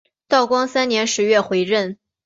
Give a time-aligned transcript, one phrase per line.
[0.27, 1.99] 道光三年十月回任。